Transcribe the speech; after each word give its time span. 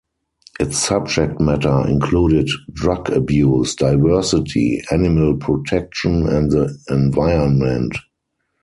Its 0.59 0.79
subject 0.79 1.39
matter 1.39 1.87
included 1.87 2.49
drug 2.73 3.11
abuse, 3.11 3.75
diversity, 3.75 4.81
animal 4.91 5.37
protection, 5.37 6.27
and 6.27 6.49
the 6.49 6.75
environment. 6.89 7.93